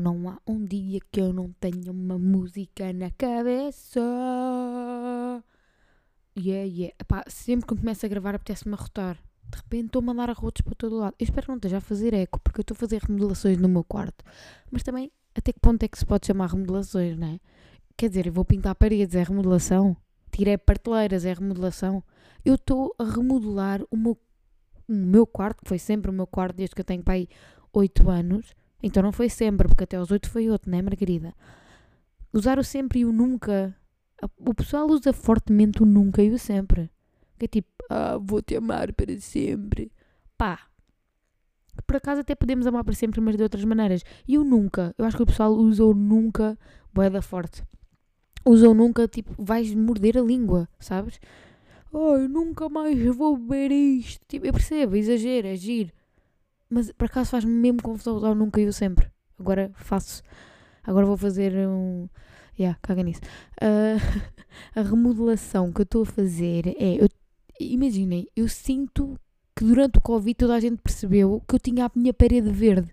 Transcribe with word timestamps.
Não 0.00 0.30
há 0.30 0.38
um 0.46 0.64
dia 0.64 0.98
que 1.10 1.20
eu 1.20 1.32
não 1.32 1.52
tenha 1.52 1.92
uma 1.92 2.18
música 2.18 2.90
na 2.92 3.10
cabeça. 3.10 4.00
Yeah, 6.36 6.64
yeah. 6.66 6.94
Epá, 6.98 7.24
sempre 7.28 7.66
que 7.66 7.76
começo 7.76 8.06
a 8.06 8.08
gravar 8.08 8.34
apetece-me 8.34 8.74
arrotar. 8.74 9.16
De 9.50 9.58
repente 9.58 9.86
estou 9.86 10.00
a 10.00 10.04
mandar 10.04 10.30
arrotos 10.30 10.62
para 10.62 10.74
todo 10.74 10.96
lado. 10.96 11.14
Eu 11.18 11.24
espero 11.24 11.42
que 11.42 11.50
não 11.50 11.56
esteja 11.56 11.76
a 11.76 11.80
fazer 11.82 12.14
eco, 12.14 12.40
porque 12.40 12.60
eu 12.60 12.62
estou 12.62 12.74
a 12.74 12.78
fazer 12.78 13.02
remodelações 13.02 13.58
no 13.58 13.68
meu 13.68 13.84
quarto. 13.84 14.24
Mas 14.70 14.82
também, 14.82 15.12
até 15.34 15.52
que 15.52 15.60
ponto 15.60 15.82
é 15.82 15.88
que 15.88 15.98
se 15.98 16.06
pode 16.06 16.26
chamar 16.26 16.48
remodelações, 16.48 17.18
não 17.18 17.28
é? 17.28 17.40
Quer 17.94 18.08
dizer, 18.08 18.26
eu 18.26 18.32
vou 18.32 18.44
pintar 18.44 18.74
paredes, 18.74 19.14
é 19.14 19.22
remodelação. 19.22 19.94
Tirei 20.30 20.56
parteleiras, 20.56 21.26
é 21.26 21.34
remodelação. 21.34 22.02
Eu 22.42 22.54
estou 22.54 22.94
a 22.98 23.04
remodelar 23.04 23.82
o 23.90 23.96
meu, 23.96 24.18
o 24.88 24.94
meu 24.94 25.26
quarto, 25.26 25.62
que 25.62 25.68
foi 25.68 25.78
sempre 25.78 26.10
o 26.10 26.14
meu 26.14 26.26
quarto 26.26 26.56
desde 26.56 26.74
que 26.74 26.80
eu 26.80 26.84
tenho 26.84 27.02
pai 27.02 27.28
8 27.72 28.10
anos. 28.10 28.54
Então 28.82 29.02
não 29.02 29.12
foi 29.12 29.28
sempre, 29.28 29.68
porque 29.68 29.84
até 29.84 29.96
aos 29.96 30.10
8 30.10 30.28
foi 30.28 30.50
outro, 30.50 30.70
não 30.70 30.78
é, 30.78 30.82
Margarida? 30.82 31.34
Usar 32.32 32.58
o 32.58 32.64
sempre 32.64 33.00
e 33.00 33.04
o 33.04 33.12
nunca. 33.12 33.76
O 34.38 34.54
pessoal 34.54 34.88
usa 34.88 35.12
fortemente 35.12 35.82
o 35.82 35.86
nunca 35.86 36.22
e 36.22 36.30
o 36.30 36.38
sempre. 36.38 36.90
Que 37.38 37.44
é 37.44 37.48
tipo, 37.48 37.68
ah, 37.90 38.18
vou-te 38.20 38.56
amar 38.56 38.92
para 38.92 39.18
sempre. 39.18 39.92
Pá. 40.36 40.58
Por 41.86 41.96
acaso 41.96 42.20
até 42.20 42.34
podemos 42.34 42.66
amar 42.66 42.84
para 42.84 42.94
sempre, 42.94 43.20
mas 43.20 43.36
de 43.36 43.42
outras 43.42 43.64
maneiras. 43.64 44.02
E 44.26 44.38
o 44.38 44.44
nunca. 44.44 44.94
Eu 44.96 45.04
acho 45.04 45.16
que 45.16 45.22
o 45.22 45.26
pessoal 45.26 45.52
usa 45.52 45.84
o 45.84 45.94
nunca 45.94 46.58
boeda 46.92 47.22
forte. 47.22 47.62
Usa 48.44 48.68
o 48.68 48.74
nunca, 48.74 49.06
tipo, 49.06 49.30
vais 49.38 49.72
morder 49.74 50.18
a 50.18 50.22
língua, 50.22 50.68
sabes? 50.80 51.20
Oh, 51.92 52.16
eu 52.16 52.28
nunca 52.28 52.68
mais 52.70 52.98
vou 53.14 53.36
beber 53.36 53.70
isto. 53.70 54.24
Tipo, 54.26 54.46
eu 54.46 54.52
percebo, 54.52 54.96
exagero, 54.96 55.46
é 55.48 55.56
giro. 55.56 55.92
Mas 56.70 56.90
por 56.90 57.04
acaso 57.04 57.30
faz-me 57.30 57.52
mesmo 57.52 57.82
confusão 57.82 58.16
usar 58.16 58.34
nunca 58.34 58.60
e 58.60 58.66
o 58.66 58.72
sempre. 58.72 59.10
Agora 59.38 59.70
faço. 59.74 60.22
Agora 60.82 61.04
vou 61.04 61.18
fazer 61.18 61.52
um. 61.68 62.08
Yeah, 62.58 62.78
caga 62.80 63.02
nisso. 63.02 63.20
Uh, 63.60 64.00
a 64.74 64.82
remodelação 64.82 65.70
que 65.70 65.82
eu 65.82 65.84
estou 65.84 66.02
a 66.02 66.06
fazer 66.06 66.68
é. 66.78 67.02
Eu, 67.02 67.08
imaginem, 67.60 68.26
eu 68.34 68.48
sinto 68.48 69.18
que 69.54 69.64
durante 69.64 69.98
o 69.98 70.00
Covid 70.00 70.34
toda 70.34 70.54
a 70.54 70.60
gente 70.60 70.78
percebeu 70.78 71.42
que 71.46 71.54
eu 71.54 71.60
tinha 71.60 71.84
a 71.84 71.90
minha 71.94 72.14
parede 72.14 72.50
verde. 72.50 72.88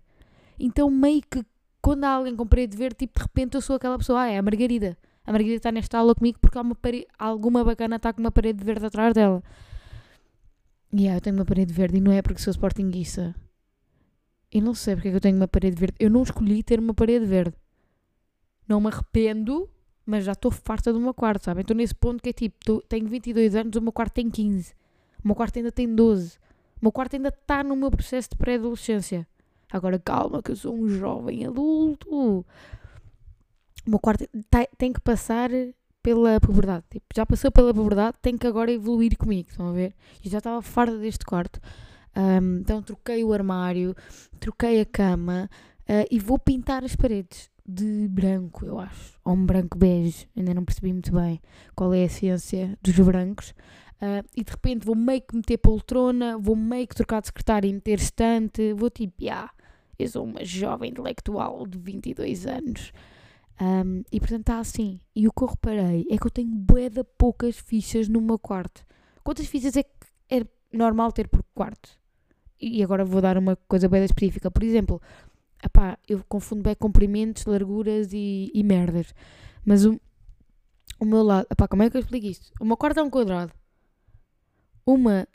Então, 0.59 0.89
meio 0.91 1.21
que 1.21 1.41
quando 1.81 2.03
há 2.03 2.09
alguém 2.09 2.35
com 2.35 2.45
parede 2.45 2.75
verde, 2.75 2.97
tipo, 2.97 3.17
de 3.17 3.23
repente 3.23 3.55
eu 3.55 3.61
sou 3.61 3.77
aquela 3.77 3.97
pessoa. 3.97 4.23
Ah, 4.23 4.27
é 4.27 4.37
a 4.37 4.41
Margarida. 4.41 4.97
A 5.29 5.31
Margarida 5.31 5.57
está 5.57 5.71
nesta 5.71 5.99
aula 5.99 6.15
comigo 6.15 6.39
porque 6.41 6.57
há 6.57 6.61
uma 6.61 6.73
parede, 6.73 7.05
alguma 7.15 7.63
bacana 7.63 7.97
está 7.97 8.11
com 8.11 8.19
uma 8.19 8.31
parede 8.31 8.63
verde 8.63 8.87
atrás 8.87 9.13
dela. 9.13 9.43
E 10.91 11.01
yeah, 11.01 11.17
eu 11.17 11.21
tenho 11.21 11.35
uma 11.35 11.45
parede 11.45 11.71
verde 11.71 11.97
e 11.97 12.01
não 12.01 12.11
é 12.11 12.19
porque 12.19 12.41
sou 12.41 12.49
sportinguista. 12.49 13.35
Eu 14.51 14.63
não 14.63 14.73
sei 14.73 14.95
porque 14.95 15.09
é 15.09 15.11
que 15.11 15.17
eu 15.17 15.21
tenho 15.21 15.37
uma 15.37 15.47
parede 15.47 15.75
verde. 15.75 15.95
Eu 15.99 16.09
não 16.09 16.23
escolhi 16.23 16.63
ter 16.63 16.79
uma 16.79 16.95
parede 16.95 17.27
verde. 17.27 17.55
Não 18.67 18.81
me 18.81 18.87
arrependo, 18.87 19.69
mas 20.03 20.25
já 20.25 20.31
estou 20.31 20.49
farta 20.49 20.91
do 20.91 20.99
meu 20.99 21.13
quarto, 21.13 21.45
sabe? 21.45 21.61
Estou 21.61 21.77
nesse 21.77 21.93
ponto 21.93 22.23
que 22.23 22.29
é 22.29 22.33
tipo, 22.33 22.57
tô, 22.65 22.81
tenho 22.81 23.07
22 23.07 23.55
anos, 23.55 23.75
o 23.75 23.81
meu 23.83 23.91
quarto 23.91 24.13
tem 24.13 24.31
15. 24.31 24.73
O 25.23 25.27
meu 25.27 25.35
quarto 25.35 25.57
ainda 25.57 25.71
tem 25.71 25.93
12. 25.93 26.37
O 26.37 26.39
meu 26.81 26.91
quarto 26.91 27.15
ainda 27.15 27.29
está 27.29 27.63
no 27.63 27.75
meu 27.75 27.91
processo 27.91 28.29
de 28.31 28.35
pré-adolescência. 28.35 29.27
Agora 29.71 29.99
calma, 29.99 30.41
que 30.41 30.49
eu 30.49 30.55
sou 30.55 30.73
um 30.73 30.89
jovem 30.89 31.45
adulto. 31.45 32.43
O 33.85 33.89
meu 33.91 33.99
quarto 33.99 34.27
tem 34.77 34.93
que 34.93 35.01
passar 35.01 35.49
pela 36.01 36.39
puberdade. 36.39 36.83
Tipo, 36.89 37.05
já 37.15 37.25
passou 37.25 37.51
pela 37.51 37.73
puberdade, 37.73 38.17
tem 38.21 38.37
que 38.37 38.47
agora 38.47 38.71
evoluir 38.71 39.17
comigo. 39.17 39.49
Estão 39.49 39.69
a 39.69 39.71
ver? 39.71 39.93
E 40.23 40.29
já 40.29 40.39
estava 40.39 40.61
farta 40.61 40.97
deste 40.97 41.25
quarto. 41.25 41.59
Um, 42.15 42.59
então 42.59 42.81
troquei 42.81 43.23
o 43.23 43.31
armário, 43.31 43.95
troquei 44.39 44.81
a 44.81 44.85
cama 44.85 45.49
uh, 45.81 46.05
e 46.09 46.19
vou 46.19 46.39
pintar 46.39 46.83
as 46.83 46.95
paredes 46.95 47.49
de 47.65 48.07
branco, 48.07 48.65
eu 48.65 48.79
acho. 48.79 49.19
Ou 49.23 49.33
um 49.33 49.45
branco 49.45 49.77
bege. 49.77 50.27
Ainda 50.35 50.53
não 50.53 50.65
percebi 50.65 50.91
muito 50.91 51.13
bem 51.13 51.39
qual 51.75 51.93
é 51.93 52.03
a 52.03 52.09
ciência 52.09 52.77
dos 52.81 52.97
brancos. 52.99 53.51
Uh, 54.01 54.25
e 54.35 54.43
de 54.43 54.51
repente 54.51 54.85
vou 54.85 54.95
meio 54.95 55.21
que 55.21 55.35
meter 55.35 55.57
poltrona, 55.57 56.37
vou 56.37 56.55
meio 56.55 56.87
que 56.87 56.95
trocar 56.95 57.21
de 57.21 57.27
secretária 57.27 57.67
e 57.67 57.73
meter 57.73 57.99
estante. 57.99 58.73
Vou 58.73 58.89
tipo, 58.89 59.13
yeah, 59.21 59.51
eu 59.97 60.07
sou 60.07 60.23
uma 60.23 60.43
jovem 60.43 60.91
intelectual 60.91 61.67
de 61.67 61.77
22 61.77 62.47
anos. 62.47 62.91
Um, 63.61 64.03
e 64.11 64.19
portanto 64.19 64.41
está 64.41 64.59
assim. 64.59 65.01
E 65.15 65.27
o 65.27 65.33
que 65.33 65.43
eu 65.43 65.47
reparei 65.47 66.05
é 66.09 66.17
que 66.17 66.25
eu 66.25 66.31
tenho 66.31 66.49
de 66.49 67.03
poucas 67.17 67.57
fichas 67.57 68.07
no 68.07 68.21
meu 68.21 68.39
quarto. 68.39 68.85
Quantas 69.23 69.47
fichas 69.47 69.75
é 69.75 69.83
que 69.83 69.89
é 70.29 70.45
normal 70.71 71.11
ter 71.11 71.27
por 71.27 71.43
quarto? 71.53 71.99
E 72.59 72.83
agora 72.83 73.05
vou 73.05 73.21
dar 73.21 73.37
uma 73.37 73.55
coisa 73.55 73.87
bem 73.87 74.03
específica. 74.03 74.49
Por 74.49 74.63
exemplo, 74.63 75.01
epá, 75.63 75.97
eu 76.07 76.23
confundo 76.27 76.63
bem 76.63 76.75
comprimentos, 76.75 77.45
larguras 77.45 78.11
e, 78.13 78.51
e 78.53 78.63
merdas. 78.63 79.13
Mas 79.65 79.85
o, 79.85 79.99
o 80.99 81.05
meu 81.05 81.23
lado. 81.23 81.47
Epá, 81.49 81.67
como 81.67 81.83
é 81.83 81.89
que 81.89 81.97
eu 81.97 82.01
explico 82.01 82.27
isto? 82.27 82.51
O 82.59 82.65
meu 82.65 82.77
quarto 82.77 82.99
é 82.99 83.03
um 83.03 83.09
quadrado. 83.09 83.53
Uma, 84.85 85.27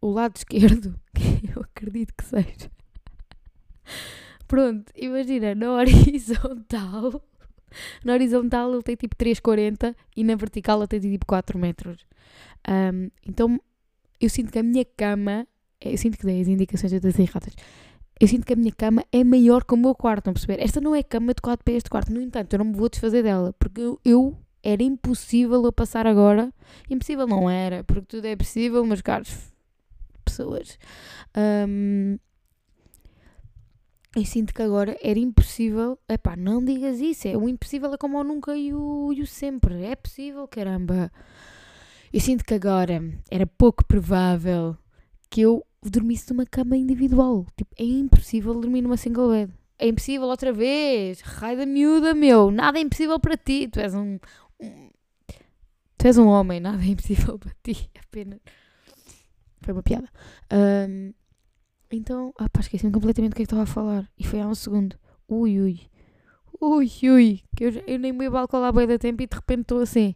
o 0.00 0.10
lado 0.10 0.36
esquerdo, 0.38 0.98
que 1.14 1.50
eu 1.54 1.62
acredito 1.62 2.14
que 2.16 2.24
seja. 2.24 2.70
Pronto, 4.46 4.92
imagina, 4.96 5.54
na 5.54 5.70
horizontal. 5.74 7.22
Na 8.04 8.12
horizontal 8.12 8.72
ele 8.72 8.82
tem 8.82 8.96
tipo 8.96 9.16
3,40 9.16 9.94
e 10.16 10.24
na 10.24 10.34
vertical 10.34 10.78
ele 10.78 10.88
tem 10.88 11.00
tipo 11.00 11.26
4 11.26 11.58
metros. 11.58 12.06
Um, 12.68 13.10
então 13.26 13.60
eu 14.20 14.28
sinto 14.28 14.52
que 14.52 14.58
a 14.58 14.62
minha 14.62 14.84
cama. 14.84 15.46
Eu 15.80 15.98
sinto 15.98 16.16
que 16.16 16.24
dei 16.24 16.40
as 16.40 16.48
indicações 16.48 16.92
das 17.00 17.18
erradas. 17.18 17.54
Eu 18.18 18.28
sinto 18.28 18.46
que 18.46 18.52
a 18.52 18.56
minha 18.56 18.72
cama 18.72 19.04
é 19.12 19.24
maior 19.24 19.64
que 19.64 19.74
o 19.74 19.76
meu 19.76 19.94
quarto, 19.94 20.26
não 20.26 20.34
perceber? 20.34 20.62
Esta 20.62 20.80
não 20.80 20.94
é 20.94 21.02
cama 21.02 21.32
adequada 21.32 21.60
para 21.62 21.74
este 21.74 21.90
quarto. 21.90 22.12
No 22.12 22.20
entanto, 22.20 22.52
eu 22.54 22.58
não 22.58 22.66
me 22.66 22.76
vou 22.76 22.88
desfazer 22.88 23.22
dela, 23.22 23.52
porque 23.58 23.80
eu, 23.80 24.00
eu 24.04 24.38
era 24.62 24.82
impossível 24.82 25.62
eu 25.64 25.72
passar 25.72 26.06
agora. 26.06 26.52
Impossível 26.88 27.26
não 27.26 27.50
era, 27.50 27.84
porque 27.84 28.06
tudo 28.06 28.24
é 28.26 28.36
possível, 28.36 28.84
meus 28.86 29.02
caros 29.02 29.52
pessoas. 30.24 30.78
Um, 31.36 32.18
eu 34.16 34.24
sinto 34.24 34.54
que 34.54 34.62
agora 34.62 34.96
era 35.02 35.18
impossível. 35.18 35.98
Epá, 36.08 36.36
não 36.36 36.64
digas 36.64 37.00
isso. 37.00 37.26
É 37.26 37.36
o 37.36 37.48
impossível 37.48 37.92
é 37.92 37.98
como 37.98 38.18
o 38.18 38.24
nunca 38.24 38.56
e 38.56 38.72
o, 38.72 39.12
e 39.12 39.20
o 39.20 39.26
sempre. 39.26 39.84
É 39.84 39.96
possível, 39.96 40.46
caramba. 40.46 41.10
Eu 42.12 42.20
sinto 42.20 42.44
que 42.44 42.54
agora 42.54 43.02
era 43.28 43.44
pouco 43.44 43.84
provável 43.84 44.76
que 45.28 45.40
eu 45.40 45.66
dormisse 45.82 46.30
numa 46.30 46.46
cama 46.46 46.76
individual. 46.76 47.44
Tipo, 47.56 47.74
é 47.76 47.84
impossível 47.84 48.54
dormir 48.54 48.82
numa 48.82 48.96
single 48.96 49.30
bed. 49.30 49.52
É 49.78 49.88
impossível 49.88 50.28
outra 50.28 50.52
vez. 50.52 51.20
Raio 51.20 51.58
da 51.58 51.66
miúda, 51.66 52.14
meu. 52.14 52.52
Nada 52.52 52.78
é 52.78 52.82
impossível 52.82 53.18
para 53.18 53.36
ti. 53.36 53.66
Tu 53.66 53.80
és 53.80 53.94
um, 53.94 54.18
um. 54.60 54.90
Tu 55.98 56.06
és 56.06 56.16
um 56.16 56.28
homem. 56.28 56.60
Nada 56.60 56.82
é 56.84 56.86
impossível 56.86 57.36
para 57.40 57.52
ti. 57.64 57.90
Apenas. 58.00 58.38
Foi 59.60 59.72
uma 59.72 59.82
piada. 59.82 60.08
Um, 60.52 61.12
então, 61.96 62.32
ah 62.38 62.48
pá, 62.48 62.60
esqueci-me 62.60 62.92
completamente 62.92 63.32
do 63.32 63.36
que 63.36 63.42
é 63.42 63.44
que 63.44 63.46
estava 63.46 63.62
a 63.62 63.66
falar. 63.66 64.08
E 64.18 64.24
foi 64.26 64.40
há 64.40 64.48
um 64.48 64.54
segundo. 64.54 64.96
Ui, 65.28 65.60
ui. 65.60 65.80
Ui, 66.60 66.90
ui. 67.04 67.42
Que 67.56 67.64
eu, 67.64 67.72
eu 67.86 67.98
nem 67.98 68.16
bebo 68.16 68.36
álcool 68.36 68.64
à 68.64 68.72
boia 68.72 68.86
da 68.86 68.98
tempo 68.98 69.22
e 69.22 69.26
de 69.26 69.34
repente 69.34 69.62
estou 69.62 69.80
assim. 69.80 70.14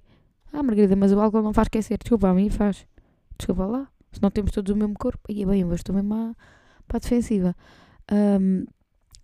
Ah, 0.52 0.62
Margarida, 0.62 0.96
mas 0.96 1.12
o 1.12 1.20
álcool 1.20 1.42
não 1.42 1.52
faz 1.52 1.66
esquecer. 1.66 1.98
Desculpa, 1.98 2.28
a 2.28 2.34
mim 2.34 2.48
faz. 2.48 2.86
Desculpa 3.38 3.66
lá. 3.66 3.88
Se 4.12 4.22
não 4.22 4.30
temos 4.30 4.50
todos 4.52 4.72
o 4.72 4.76
mesmo 4.76 4.94
corpo. 4.94 5.20
E 5.28 5.44
bem, 5.44 5.60
eu 5.60 5.74
estou 5.74 5.94
mesmo 5.94 6.14
à, 6.14 6.34
para 6.86 6.96
a 6.96 7.00
defensiva. 7.00 7.54
Um, 8.10 8.64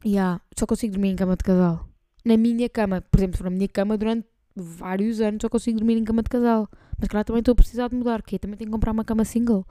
yeah, 0.05 0.41
só 0.59 0.67
consigo 0.67 0.93
dormir 0.93 1.11
em 1.11 1.17
cama 1.17 1.37
de 1.37 1.45
casal. 1.45 1.89
Na 2.25 2.37
minha 2.37 2.69
cama. 2.69 3.01
Por 3.01 3.19
exemplo, 3.19 3.43
na 3.45 3.51
minha 3.51 3.69
cama 3.69 3.97
durante 3.97 4.27
vários 4.55 5.21
anos 5.21 5.39
só 5.41 5.49
consigo 5.49 5.79
dormir 5.79 5.97
em 5.97 6.05
cama 6.05 6.23
de 6.23 6.29
casal. 6.29 6.69
Mas 6.99 7.09
claro, 7.09 7.25
também 7.25 7.41
estou 7.41 7.53
a 7.53 7.57
precisar 7.57 7.89
de 7.89 7.97
mudar. 7.97 8.23
Que 8.23 8.39
também 8.39 8.57
tenho 8.59 8.69
que 8.69 8.75
comprar 8.75 8.93
uma 8.93 9.05
cama 9.05 9.25
single. 9.25 9.65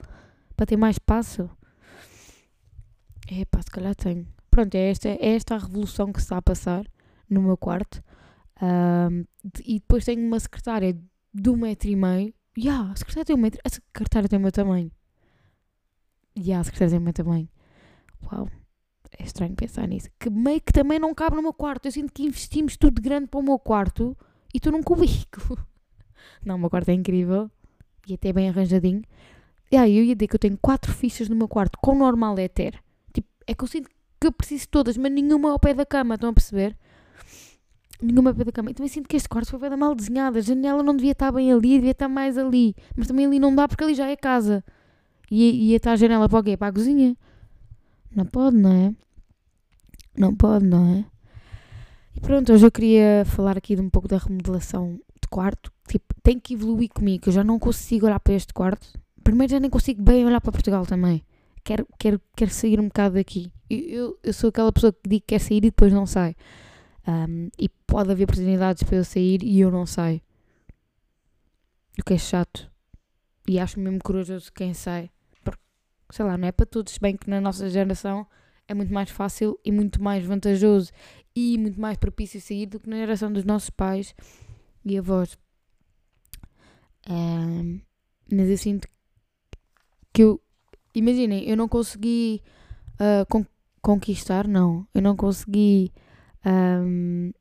Para 0.55 0.65
ter 0.65 0.77
mais 0.77 0.95
espaço. 0.95 1.49
É 3.41 3.45
pá, 3.45 3.61
se 3.61 3.71
calhar 3.71 3.95
tenho. 3.95 4.27
Pronto, 4.51 4.75
é 4.75 4.91
esta, 4.91 5.09
é 5.09 5.35
esta 5.35 5.55
a 5.55 5.57
revolução 5.57 6.13
que 6.13 6.19
se 6.19 6.25
está 6.25 6.37
a 6.37 6.41
passar 6.41 6.85
no 7.27 7.41
meu 7.41 7.57
quarto. 7.57 8.03
Um, 8.61 9.25
e 9.65 9.79
depois 9.79 10.05
tenho 10.05 10.25
uma 10.25 10.39
secretária 10.39 10.95
de 11.33 11.49
um 11.49 11.57
metro 11.57 11.89
e 11.89 11.95
meio. 11.95 12.33
Ya, 12.55 12.65
yeah, 12.65 12.91
a 12.91 12.95
secretária 12.95 13.25
tem 13.25 13.35
um 13.35 13.39
metro. 13.39 13.59
A 13.65 13.69
secretária 13.69 14.29
tem 14.29 14.37
o 14.37 14.41
meu 14.41 14.51
tamanho. 14.51 14.91
Ya, 16.37 16.43
yeah, 16.43 16.61
a 16.61 16.63
secretária 16.63 16.91
tem 16.91 16.99
o 16.99 17.01
meu 17.01 17.13
tamanho. 17.13 17.49
Uau, 18.31 18.47
é 19.17 19.23
estranho 19.23 19.55
pensar 19.55 19.87
nisso. 19.87 20.09
Que 20.19 20.29
meio 20.29 20.61
que 20.61 20.71
também 20.71 20.99
não 20.99 21.15
cabe 21.15 21.35
no 21.35 21.41
meu 21.41 21.53
quarto. 21.53 21.87
Eu 21.87 21.91
sinto 21.91 22.13
que 22.13 22.23
investimos 22.23 22.77
tudo 22.77 23.01
grande 23.01 23.27
para 23.27 23.39
o 23.39 23.43
meu 23.43 23.57
quarto 23.57 24.15
e 24.53 24.57
estou 24.57 24.71
num 24.71 24.83
cubículo. 24.83 25.57
Não, 26.45 26.55
o 26.55 26.59
meu 26.59 26.69
quarto 26.69 26.89
é 26.89 26.93
incrível 26.93 27.49
e 28.07 28.13
até 28.13 28.31
bem 28.31 28.49
arranjadinho. 28.49 29.01
E 29.71 29.77
aí 29.77 29.97
eu 29.97 30.03
ia 30.03 30.15
dizer 30.15 30.27
que 30.27 30.35
eu 30.35 30.39
tenho 30.39 30.57
quatro 30.61 30.93
fichas 30.93 31.27
no 31.27 31.35
meu 31.35 31.47
quarto, 31.47 31.79
com 31.81 31.95
normal 31.95 32.37
é 32.37 32.47
ter. 32.47 32.82
É 33.47 33.53
que 33.53 33.63
eu 33.63 33.67
sinto 33.67 33.89
que 34.19 34.27
eu 34.27 34.31
preciso 34.31 34.61
de 34.61 34.67
todas, 34.69 34.97
mas 34.97 35.11
nenhuma 35.11 35.51
ao 35.51 35.59
pé 35.59 35.73
da 35.73 35.85
cama, 35.85 36.15
estão 36.15 36.29
a 36.29 36.33
perceber? 36.33 36.77
Nenhuma 38.01 38.31
ao 38.31 38.35
pé 38.35 38.43
da 38.43 38.51
cama. 38.51 38.71
E 38.71 38.73
também 38.73 38.89
sinto 38.89 39.07
que 39.07 39.15
este 39.15 39.27
quarto 39.27 39.49
foi 39.49 39.59
bem 39.59 39.77
mal 39.77 39.93
desenhado. 39.93 40.37
A 40.37 40.41
janela 40.41 40.81
não 40.81 40.95
devia 40.95 41.11
estar 41.11 41.31
bem 41.31 41.51
ali, 41.51 41.75
devia 41.75 41.91
estar 41.91 42.07
mais 42.07 42.37
ali. 42.37 42.75
Mas 42.95 43.07
também 43.07 43.25
ali 43.25 43.39
não 43.39 43.53
dá 43.53 43.67
porque 43.67 43.83
ali 43.83 43.93
já 43.93 44.07
é 44.07 44.15
casa. 44.15 44.63
E 45.29 45.69
ia 45.71 45.77
estar 45.77 45.91
a 45.91 45.95
janela 45.95 46.29
para 46.29 46.39
o 46.39 46.43
quê? 46.43 46.55
Para 46.55 46.67
a 46.67 46.73
cozinha? 46.73 47.15
Não 48.15 48.25
pode, 48.25 48.55
não 48.55 48.71
é? 48.71 48.93
Não 50.15 50.35
pode, 50.35 50.65
não 50.65 50.95
é? 50.95 51.05
E 52.15 52.19
pronto, 52.19 52.53
hoje 52.53 52.65
eu 52.65 52.71
queria 52.71 53.23
falar 53.25 53.57
aqui 53.57 53.75
de 53.75 53.81
um 53.81 53.89
pouco 53.89 54.07
da 54.07 54.17
remodelação 54.17 54.99
de 55.21 55.27
quarto. 55.27 55.71
Tipo, 55.87 56.13
tem 56.21 56.39
que 56.39 56.53
evoluir 56.53 56.89
comigo. 56.93 57.23
Eu 57.27 57.33
já 57.33 57.43
não 57.43 57.57
consigo 57.57 58.05
olhar 58.05 58.19
para 58.19 58.33
este 58.33 58.53
quarto. 58.53 58.87
Primeiro 59.23 59.51
já 59.51 59.59
nem 59.59 59.69
consigo 59.69 60.01
bem 60.01 60.25
olhar 60.25 60.39
para 60.39 60.51
Portugal 60.51 60.85
também. 60.85 61.23
Quero, 61.63 61.87
quero, 61.97 62.21
quero 62.35 62.51
sair 62.51 62.79
um 62.79 62.87
bocado 62.87 63.15
daqui. 63.15 63.51
Eu, 63.69 63.79
eu, 63.79 64.19
eu 64.23 64.33
sou 64.33 64.49
aquela 64.49 64.71
pessoa 64.71 64.91
que 64.91 65.09
diz 65.09 65.19
que 65.19 65.27
quer 65.27 65.39
sair 65.39 65.57
e 65.57 65.61
depois 65.61 65.93
não 65.93 66.05
sai. 66.05 66.35
Um, 67.07 67.49
e 67.57 67.69
pode 67.69 68.11
haver 68.11 68.23
oportunidades 68.23 68.83
para 68.83 68.97
eu 68.97 69.05
sair 69.05 69.43
e 69.43 69.59
eu 69.59 69.71
não 69.71 69.85
saio. 69.85 70.21
O 71.99 72.03
que 72.03 72.13
é 72.13 72.17
chato. 72.17 72.71
E 73.47 73.59
acho 73.59 73.79
mesmo 73.79 73.99
corajoso 74.03 74.51
quem 74.51 74.73
sai. 74.73 75.09
Porque, 75.43 75.61
sei 76.11 76.25
lá, 76.25 76.37
não 76.37 76.47
é 76.47 76.51
para 76.51 76.65
todos. 76.65 76.97
Bem 76.97 77.15
que 77.15 77.29
na 77.29 77.39
nossa 77.39 77.69
geração 77.69 78.27
é 78.67 78.73
muito 78.73 78.93
mais 78.93 79.09
fácil 79.09 79.59
e 79.63 79.71
muito 79.71 80.01
mais 80.01 80.25
vantajoso 80.25 80.91
e 81.35 81.57
muito 81.57 81.79
mais 81.79 81.97
propício 81.97 82.39
sair 82.41 82.65
do 82.65 82.79
que 82.79 82.89
na 82.89 82.97
geração 82.97 83.31
dos 83.31 83.43
nossos 83.43 83.69
pais 83.69 84.15
e 84.85 84.97
avós. 84.97 85.37
Um, 87.09 87.81
mas 88.31 88.49
eu 88.49 88.57
sinto 88.57 88.87
que 90.13 90.23
eu. 90.23 90.41
Imaginem, 90.95 91.43
eu 91.49 91.57
não 91.57 91.67
consegui 91.67 92.41
uh, 92.95 93.25
con 93.27 93.45
conquistar, 93.81 94.47
não. 94.47 94.87
Eu 94.93 95.01
não 95.01 95.15
consegui. 95.15 95.91
Um, 96.45 97.31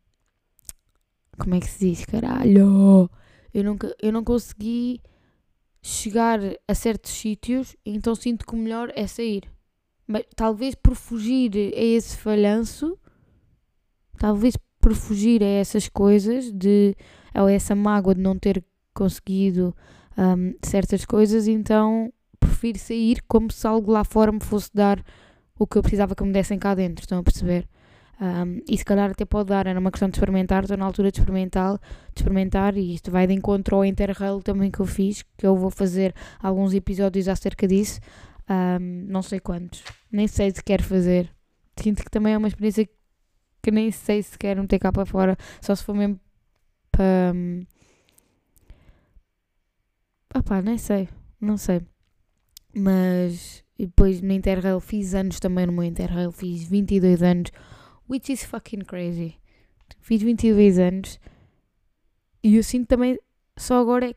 como 1.38 1.54
é 1.54 1.60
que 1.60 1.66
se 1.66 1.78
diz? 1.90 2.04
Caralho! 2.04 3.08
Eu, 3.54 3.64
nunca, 3.64 3.94
eu 4.02 4.12
não 4.12 4.24
consegui 4.24 5.00
chegar 5.82 6.40
a 6.66 6.74
certos 6.74 7.12
sítios, 7.12 7.76
então 7.84 8.14
sinto 8.14 8.46
que 8.46 8.54
o 8.54 8.58
melhor 8.58 8.92
é 8.94 9.06
sair. 9.06 9.42
Mas 10.06 10.24
talvez 10.36 10.74
por 10.74 10.94
fugir 10.94 11.56
a 11.56 11.80
esse 11.80 12.16
falhanço, 12.16 12.98
talvez 14.18 14.56
por 14.80 14.94
fugir 14.94 15.42
a 15.42 15.46
essas 15.46 15.88
coisas, 15.88 16.52
de, 16.52 16.94
a 17.34 17.50
essa 17.50 17.74
mágoa 17.74 18.14
de 18.14 18.20
não 18.20 18.38
ter 18.38 18.64
conseguido 18.94 19.74
um, 20.16 20.54
certas 20.62 21.04
coisas, 21.04 21.48
então 21.48 22.12
prefiro 22.46 22.78
sair 22.78 23.22
como 23.28 23.50
se 23.50 23.66
algo 23.66 23.92
lá 23.92 24.04
fora 24.04 24.32
me 24.32 24.40
fosse 24.40 24.70
dar 24.72 25.02
o 25.58 25.66
que 25.66 25.78
eu 25.78 25.82
precisava 25.82 26.14
que 26.14 26.24
me 26.24 26.32
dessem 26.32 26.58
cá 26.58 26.74
dentro. 26.74 27.02
Estão 27.02 27.18
a 27.18 27.22
perceber? 27.22 27.68
Um, 28.20 28.60
e 28.68 28.78
se 28.78 28.84
calhar 28.84 29.10
até 29.10 29.24
pode 29.24 29.48
dar, 29.48 29.66
era 29.66 29.78
uma 29.80 29.90
questão 29.90 30.08
de 30.08 30.16
experimentar, 30.16 30.62
estou 30.62 30.76
na 30.76 30.84
altura 30.84 31.10
de 31.10 31.18
experimentar, 31.18 31.78
de 32.14 32.20
experimentar 32.20 32.76
e 32.76 32.94
isto 32.94 33.10
vai 33.10 33.26
de 33.26 33.34
encontro 33.34 33.74
ao 33.74 33.84
Interrail 33.84 34.40
também 34.40 34.70
que 34.70 34.78
eu 34.78 34.86
fiz, 34.86 35.22
que 35.36 35.44
eu 35.44 35.56
vou 35.56 35.70
fazer 35.70 36.14
alguns 36.38 36.72
episódios 36.72 37.26
acerca 37.26 37.66
disso, 37.66 37.98
um, 38.48 39.06
não 39.08 39.22
sei 39.22 39.40
quantos, 39.40 39.82
nem 40.10 40.28
sei 40.28 40.52
se 40.52 40.62
quero 40.62 40.84
fazer. 40.84 41.34
Sinto 41.76 42.04
que 42.04 42.10
também 42.10 42.34
é 42.34 42.38
uma 42.38 42.46
experiência 42.46 42.88
que 43.60 43.70
nem 43.72 43.90
sei 43.90 44.22
se 44.22 44.38
quero 44.38 44.60
meter 44.62 44.78
cá 44.78 44.92
para 44.92 45.06
fora, 45.06 45.36
só 45.60 45.74
se 45.74 45.82
for 45.82 45.94
mesmo 45.94 46.20
para. 46.92 47.32
Um, 47.34 47.66
opá, 50.36 50.62
nem 50.62 50.78
sei, 50.78 51.08
não 51.40 51.56
sei. 51.56 51.82
Mas 52.74 53.62
depois 53.78 54.20
no 54.20 54.32
Interrail 54.32 54.80
fiz 54.80 55.14
anos 55.14 55.38
também 55.40 55.66
no 55.66 55.72
meu 55.72 55.84
Interrail, 55.84 56.32
fiz 56.32 56.64
22 56.64 57.22
anos 57.22 57.50
which 58.08 58.32
is 58.32 58.44
fucking 58.44 58.80
crazy. 58.80 59.36
Fiz 60.00 60.22
22 60.22 60.78
anos 60.78 61.20
e 62.42 62.56
eu 62.56 62.62
sinto 62.62 62.88
também 62.88 63.18
só 63.56 63.80
agora 63.80 64.10
é 64.10 64.14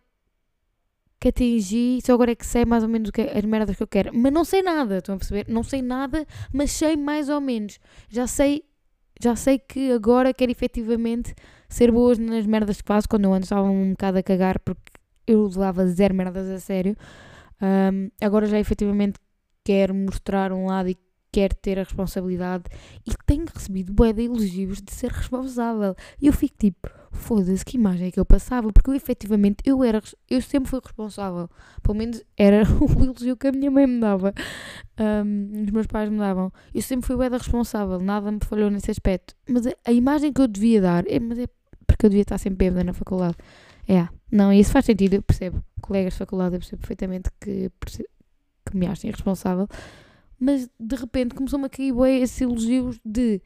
que 1.19 1.29
atingi, 1.29 1.99
só 2.03 2.13
agora 2.13 2.31
é 2.31 2.35
que 2.35 2.45
sei 2.45 2.65
mais 2.65 2.83
ou 2.83 2.89
menos 2.89 3.09
é, 3.17 3.37
as 3.37 3.45
merdas 3.45 3.75
que 3.75 3.83
eu 3.83 3.87
quero. 3.87 4.11
Mas 4.13 4.31
não 4.31 4.43
sei 4.43 4.61
nada, 4.61 4.97
estão 4.97 5.15
a 5.15 5.17
perceber? 5.17 5.45
Não 5.47 5.63
sei 5.63 5.81
nada, 5.81 6.25
mas 6.51 6.71
sei 6.71 6.95
mais 6.95 7.29
ou 7.29 7.41
menos. 7.41 7.79
Já 8.09 8.27
sei, 8.27 8.63
já 9.21 9.35
sei 9.35 9.59
que 9.59 9.91
agora 9.91 10.33
quero 10.33 10.51
efetivamente 10.51 11.33
ser 11.69 11.91
boas 11.91 12.17
nas 12.17 12.45
merdas 12.45 12.81
que 12.81 12.87
faço, 12.87 13.07
quando 13.09 13.25
eu 13.25 13.33
antes 13.33 13.47
estava 13.47 13.67
um 13.67 13.91
bocado 13.91 14.17
a 14.17 14.23
cagar 14.23 14.59
porque 14.59 14.91
eu 15.27 15.47
levava 15.47 15.87
zero 15.87 16.13
merdas 16.13 16.49
a 16.49 16.59
sério. 16.59 16.95
Um, 17.61 18.09
agora 18.21 18.45
já 18.45 18.59
efetivamente 18.59 19.19
quero 19.63 19.93
mostrar 19.93 20.51
um 20.51 20.67
lado 20.67 20.89
e 20.89 20.97
quer 21.35 21.53
ter 21.53 21.77
a 21.77 21.83
responsabilidade 21.83 22.63
e 23.05 23.11
tenho 23.25 23.43
recebido 23.53 23.91
bué 23.91 24.13
de 24.13 24.23
elogios 24.23 24.81
de 24.81 24.93
ser 24.93 25.11
responsável. 25.11 25.93
E 26.21 26.27
eu 26.27 26.33
fico 26.33 26.55
tipo, 26.57 26.89
foda-se, 27.11 27.65
que 27.65 27.75
imagem 27.75 28.07
é 28.07 28.11
que 28.11 28.17
eu 28.17 28.25
passava, 28.25 28.71
porque 28.71 28.89
eu 28.89 28.93
efetivamente, 28.93 29.57
eu 29.65 29.83
era, 29.83 30.01
eu 30.29 30.41
sempre 30.41 30.69
fui 30.69 30.79
responsável. 30.81 31.49
Pelo 31.83 31.97
menos 31.97 32.23
era 32.37 32.63
o 32.79 33.03
elogio 33.03 33.35
que 33.35 33.47
a 33.47 33.51
minha 33.51 33.69
mãe 33.69 33.85
me 33.85 33.99
dava, 33.99 34.33
um, 34.97 35.63
os 35.63 35.71
meus 35.71 35.87
pais 35.87 36.09
me 36.09 36.17
davam. 36.19 36.53
Eu 36.73 36.81
sempre 36.81 37.05
fui 37.05 37.17
bué 37.17 37.29
da 37.29 37.37
responsável, 37.37 37.99
nada 37.99 38.31
me 38.31 38.39
falhou 38.41 38.71
nesse 38.71 38.89
aspecto. 38.89 39.35
Mas 39.49 39.67
a, 39.67 39.71
a 39.83 39.91
imagem 39.91 40.31
que 40.31 40.41
eu 40.41 40.47
devia 40.47 40.81
dar, 40.81 41.03
é, 41.05 41.19
mas 41.19 41.37
é 41.37 41.47
porque 41.85 42.05
eu 42.05 42.09
devia 42.09 42.21
estar 42.21 42.37
sempre 42.37 42.59
bêbada 42.59 42.83
na 42.83 42.93
faculdade. 42.93 43.35
É, 43.87 44.07
não, 44.31 44.51
isso 44.51 44.71
faz 44.71 44.85
sentido, 44.85 45.15
eu 45.15 45.21
percebo. 45.21 45.63
Colegas 45.81 46.13
de 46.13 46.19
faculdade, 46.19 46.55
eu 46.55 46.59
percebo 46.59 46.81
perfeitamente 46.81 47.29
que, 47.39 47.71
que 48.65 48.77
me 48.77 48.87
achem 48.87 49.11
responsável 49.11 49.67
mas 50.39 50.69
de 50.79 50.95
repente 50.95 51.35
começou-me 51.35 51.65
a 51.65 51.69
cair 51.69 51.93
bué 51.93 52.19
esses 52.19 52.41
elogios 52.41 52.99
de 53.05 53.41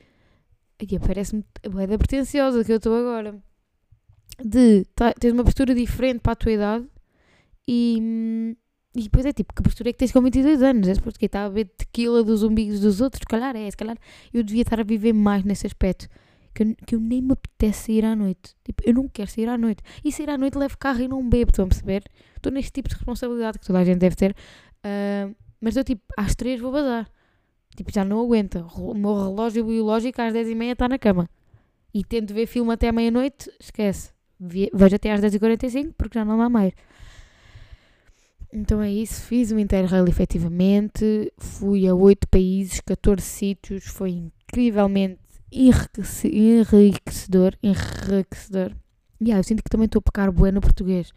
aqui 0.81 0.97
parece-me 0.99 1.43
bué 1.69 1.87
da 1.87 1.97
pretenciosa 1.97 2.63
que 2.63 2.71
eu 2.71 2.77
estou 2.77 2.95
agora 2.95 3.41
de 4.43 4.85
tá, 4.95 5.13
tens 5.13 5.33
uma 5.33 5.43
postura 5.43 5.75
diferente 5.75 6.19
para 6.19 6.33
a 6.33 6.35
tua 6.35 6.51
idade 6.51 6.87
e, 7.67 8.55
e 8.95 9.03
depois 9.03 9.25
é 9.25 9.33
tipo, 9.33 9.53
que 9.53 9.61
postura 9.61 9.89
é 9.89 9.93
que 9.93 9.99
tens 9.99 10.11
com 10.11 10.21
22 10.21 10.63
anos? 10.63 10.87
És 10.87 10.99
porque 10.99 11.27
está 11.27 11.45
a 11.45 11.49
beber 11.49 11.71
tequila 11.77 12.23
dos 12.23 12.41
umbigos 12.41 12.79
dos 12.79 13.01
outros? 13.01 13.19
Se 13.19 13.27
calhar 13.27 13.55
é, 13.55 13.69
se 13.69 13.77
calhar 13.77 13.97
eu 14.33 14.41
devia 14.41 14.63
estar 14.63 14.79
a 14.79 14.83
viver 14.83 15.13
mais 15.13 15.43
nesse 15.43 15.67
aspecto. 15.67 16.07
Que 16.53 16.63
eu, 16.63 16.75
que 16.85 16.95
eu 16.95 16.99
nem 16.99 17.21
me 17.21 17.33
apetece 17.33 17.85
sair 17.85 18.05
à 18.05 18.15
noite. 18.15 18.55
Tipo, 18.63 18.83
eu 18.85 18.93
não 18.93 19.07
quero 19.07 19.29
sair 19.29 19.47
à 19.47 19.57
noite. 19.57 19.83
E 20.03 20.11
sair 20.11 20.29
à 20.29 20.37
noite 20.37 20.57
levo 20.57 20.77
carro 20.77 21.01
e 21.01 21.07
não 21.07 21.27
bebo, 21.27 21.51
estão 21.51 21.65
a 21.65 21.67
perceber? 21.67 22.03
Estou 22.35 22.51
neste 22.51 22.71
tipo 22.71 22.89
de 22.89 22.95
responsabilidade 22.95 23.59
que 23.59 23.65
toda 23.65 23.79
a 23.79 23.83
gente 23.83 23.99
deve 23.99 24.15
ter. 24.15 24.35
Uh, 24.85 25.35
mas 25.61 25.75
eu, 25.75 25.83
tipo, 25.83 26.01
às 26.17 26.35
três 26.35 26.59
vou 26.59 26.71
bazar. 26.71 27.09
Tipo, 27.75 27.93
já 27.93 28.03
não 28.03 28.19
aguenta. 28.21 28.65
O 28.75 28.93
meu 28.93 29.15
relógio 29.15 29.65
biológico 29.65 30.21
às 30.21 30.33
dez 30.33 30.49
e 30.49 30.55
meia 30.55 30.73
está 30.73 30.87
na 30.87 30.97
cama. 30.97 31.29
E 31.93 32.03
tento 32.03 32.33
ver 32.33 32.45
filme 32.45 32.71
até 32.71 32.91
meia-noite, 32.91 33.51
esquece. 33.59 34.11
Vejo 34.39 34.95
até 34.95 35.11
às 35.11 35.21
10h45 35.21 35.93
porque 35.97 36.17
já 36.17 36.23
não 36.23 36.37
dá 36.37 36.47
mais. 36.47 36.73
Então 38.51 38.81
é 38.81 38.91
isso, 38.91 39.21
fiz 39.23 39.51
o 39.51 39.59
Interrail 39.59 40.07
efetivamente, 40.07 41.31
fui 41.37 41.87
a 41.87 41.93
8 41.93 42.27
países, 42.27 42.79
14 42.81 43.23
sítios, 43.23 43.85
foi 43.85 44.09
incrivelmente 44.11 45.19
enriquecedor, 45.51 47.53
enriquecedor. 47.63 48.71
E 49.19 49.25
yeah, 49.25 49.39
eu 49.39 49.43
sinto 49.43 49.63
que 49.63 49.69
também 49.69 49.85
estou 49.85 49.99
a 49.99 50.03
pecar 50.03 50.31
bué 50.31 50.51
no 50.51 50.61
português. 50.61 51.11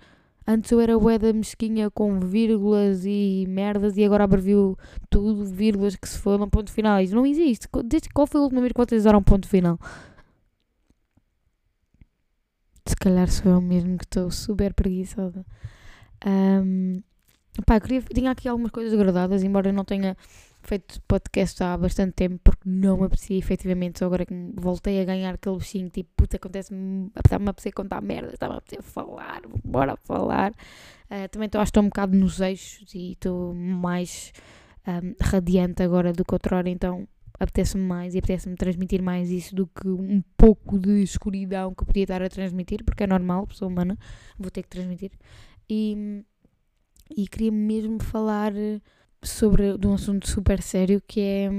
Antes 0.46 0.72
eu 0.72 0.80
era 0.80 0.98
bué 0.98 1.18
da 1.18 1.32
mesquinha 1.32 1.90
com 1.90 2.18
vírgulas 2.18 3.04
e 3.04 3.44
merdas 3.48 3.96
e 3.96 4.04
agora 4.04 4.24
abreviu 4.24 4.76
tudo, 5.08 5.44
vírgulas 5.44 5.94
que 5.94 6.08
se 6.08 6.18
foram, 6.18 6.50
ponto 6.50 6.72
final. 6.72 7.00
Isso 7.00 7.14
não 7.14 7.24
existe. 7.24 7.68
Desde 7.84 8.08
qual 8.08 8.26
foi 8.26 8.40
a 8.40 8.44
última 8.44 8.60
vez 8.60 8.72
que 8.72 8.78
vocês 8.78 9.02
usaram 9.02 9.22
ponto 9.22 9.46
final? 9.46 9.78
Se 12.84 12.96
calhar 12.96 13.30
sou 13.30 13.52
eu 13.52 13.60
mesmo 13.60 13.96
que 13.96 14.04
estou 14.04 14.30
super 14.30 14.74
preguiçosa. 14.74 15.46
Um, 16.26 17.00
pá, 17.64 17.76
eu 17.76 17.80
queria, 17.80 18.02
tinha 18.02 18.30
aqui 18.32 18.48
algumas 18.48 18.72
coisas 18.72 18.92
agradadas, 18.92 19.44
embora 19.44 19.68
eu 19.68 19.72
não 19.72 19.84
tenha 19.84 20.16
feito 20.62 21.00
podcast 21.08 21.62
há 21.62 21.76
bastante 21.76 22.12
tempo 22.12 22.40
porque 22.42 22.68
não 22.68 22.98
me 22.98 23.06
apetecia 23.06 23.36
efetivamente, 23.36 23.98
só 23.98 24.06
agora 24.06 24.24
que 24.24 24.34
voltei 24.54 25.00
a 25.00 25.04
ganhar 25.04 25.34
aquele 25.34 25.56
bichinho, 25.56 25.88
tipo, 25.90 26.10
puta, 26.16 26.36
acontece-me, 26.36 27.10
estava-me 27.16 27.48
a 27.48 27.50
apetecer 27.50 27.72
contar 27.72 28.00
merda, 28.00 28.32
estava 28.32 28.54
a 28.54 28.56
apetecer 28.58 28.82
falar, 28.82 29.42
bora 29.64 29.96
falar. 30.04 30.52
Uh, 31.10 31.28
também 31.30 31.46
estou, 31.46 31.60
acho 31.60 31.70
que 31.70 31.78
estou 31.78 31.82
um 31.82 31.88
bocado 31.88 32.16
nos 32.16 32.40
eixos 32.40 32.94
e 32.94 33.12
estou 33.12 33.54
mais 33.54 34.32
um, 34.86 35.14
radiante 35.20 35.82
agora 35.82 36.12
do 36.12 36.24
que 36.24 36.34
outrora, 36.34 36.68
então 36.68 37.06
apetece-me 37.38 37.82
mais 37.82 38.14
e 38.14 38.18
apetece-me 38.18 38.56
transmitir 38.56 39.02
mais 39.02 39.30
isso 39.30 39.54
do 39.54 39.66
que 39.66 39.88
um 39.88 40.22
pouco 40.36 40.78
de 40.78 41.02
escuridão 41.02 41.74
que 41.74 41.84
podia 41.84 42.04
estar 42.04 42.22
a 42.22 42.28
transmitir, 42.28 42.84
porque 42.84 43.02
é 43.04 43.06
normal, 43.06 43.46
pessoa 43.46 43.68
humana, 43.70 43.98
vou 44.38 44.50
ter 44.50 44.62
que 44.62 44.68
transmitir. 44.68 45.10
E, 45.68 46.24
e 47.16 47.26
queria 47.26 47.52
mesmo 47.52 48.02
falar 48.02 48.52
sobre 49.22 49.78
de 49.78 49.86
um 49.86 49.94
assunto 49.94 50.28
super 50.28 50.60
sério 50.60 51.00
que 51.06 51.20
é, 51.20 51.50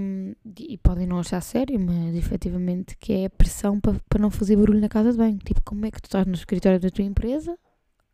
e 0.60 0.78
podem 0.78 1.08
não 1.08 1.20
achar 1.20 1.42
sério, 1.42 1.80
mas 1.80 2.16
efetivamente 2.16 2.98
que 2.98 3.14
é 3.14 3.26
a 3.26 3.30
pressão 3.30 3.80
para, 3.80 4.00
para 4.10 4.22
não 4.22 4.30
fazer 4.30 4.58
barulho 4.58 4.82
na 4.82 4.90
casa 4.90 5.12
de 5.12 5.18
banho. 5.18 5.38
Tipo, 5.38 5.62
como 5.64 5.86
é 5.86 5.92
que 5.92 6.02
tu 6.02 6.06
estás 6.06 6.26
no 6.26 6.34
escritório 6.34 6.80
da 6.80 6.90
tua 6.90 7.06
empresa? 7.06 7.58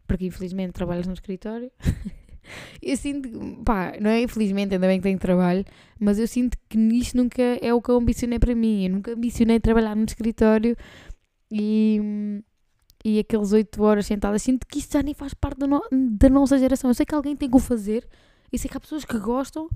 Porque 0.07 0.25
infelizmente 0.25 0.73
trabalhas 0.73 1.07
no 1.07 1.13
escritório. 1.13 1.71
eu 2.81 2.95
sinto, 2.95 3.29
pá, 3.63 3.93
não 3.99 4.09
é 4.09 4.21
infelizmente, 4.21 4.73
ainda 4.73 4.85
bem 4.87 4.99
que 4.99 5.03
tenho 5.03 5.19
trabalho, 5.19 5.65
mas 5.99 6.19
eu 6.19 6.27
sinto 6.27 6.57
que 6.67 6.77
nisto 6.77 7.17
nunca 7.17 7.41
é 7.41 7.73
o 7.73 7.81
que 7.81 7.89
eu 7.89 7.97
ambicionei 7.97 8.37
para 8.37 8.53
mim. 8.53 8.85
Eu 8.85 8.91
nunca 8.91 9.13
ambicionei 9.13 9.59
trabalhar 9.59 9.95
no 9.95 10.05
escritório 10.05 10.77
e, 11.51 12.43
e 13.03 13.19
aqueles 13.19 13.51
8 13.51 13.81
horas 13.81 14.05
sentadas. 14.05 14.43
Sinto 14.43 14.67
que 14.67 14.77
isto 14.77 14.93
já 14.93 15.01
nem 15.01 15.15
faz 15.15 15.33
parte 15.33 15.59
da, 15.59 15.67
no, 15.67 15.81
da 15.91 16.29
nossa 16.29 16.57
geração. 16.59 16.89
Eu 16.89 16.93
sei 16.93 17.05
que 17.05 17.15
alguém 17.15 17.35
tem 17.35 17.49
que 17.49 17.55
o 17.55 17.59
fazer, 17.59 18.07
e 18.51 18.57
sei 18.57 18.69
que 18.69 18.77
há 18.77 18.79
pessoas 18.79 19.05
que 19.05 19.17
gostam, 19.17 19.69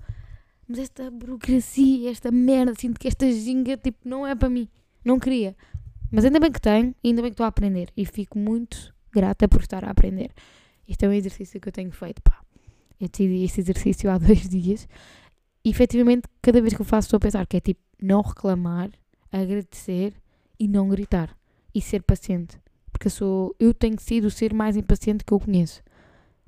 Mas 0.68 0.80
esta 0.80 1.12
burocracia, 1.12 2.10
esta 2.10 2.32
merda, 2.32 2.74
sinto 2.78 3.00
que 3.00 3.08
esta 3.08 3.30
ginga, 3.32 3.78
tipo, 3.78 4.08
não 4.08 4.26
é 4.26 4.34
para 4.34 4.50
mim. 4.50 4.68
Não 5.04 5.20
queria. 5.20 5.56
Mas 6.10 6.26
ainda 6.26 6.40
bem 6.40 6.52
que 6.52 6.62
tenho 6.62 6.96
ainda 7.04 7.22
bem 7.22 7.32
que 7.32 7.34
estou 7.34 7.44
a 7.44 7.48
aprender. 7.48 7.90
E 7.98 8.06
fico 8.06 8.38
muito 8.38 8.94
grata 9.12 9.48
por 9.48 9.62
estar 9.62 9.84
a 9.84 9.90
aprender. 9.92 10.32
Isto 10.88 11.04
é 11.04 11.08
um 11.10 11.14
exercício 11.14 11.60
que 11.60 11.68
eu 11.68 11.74
tenho 11.74 11.92
feito, 11.92 12.22
pá. 12.22 12.42
Eu 13.00 13.10
decidi 13.10 13.44
este 13.44 13.62
exercício 13.62 14.10
há 14.10 14.18
dois 14.20 14.48
dias. 14.48 14.88
E 15.66 15.70
efetivamente, 15.70 16.28
cada 16.42 16.62
vez 16.62 16.74
que 16.74 16.82
eu 16.82 16.86
faço, 16.86 17.08
estou 17.08 17.18
a 17.18 17.22
pensar 17.22 17.46
que 17.48 17.58
é 17.58 17.60
tipo 17.60 17.82
não 18.02 18.22
reclamar, 18.22 18.90
agradecer 19.32 20.14
e 20.60 20.68
não 20.68 20.88
gritar. 20.88 21.36
E 21.74 21.82
ser 21.82 22.04
paciente. 22.04 22.60
Porque 22.92 23.08
eu, 23.08 23.12
sou, 23.12 23.56
eu 23.60 23.74
tenho 23.74 24.00
sido 24.00 24.26
o 24.26 24.32
ser 24.32 24.54
mais 24.54 24.78
impaciente 24.78 25.26
que 25.26 25.34
eu 25.34 25.40
conheço. 25.40 25.82